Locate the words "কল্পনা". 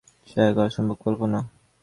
1.03-1.39